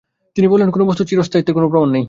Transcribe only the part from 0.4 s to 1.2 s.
বলতেন, কোন বস্তুর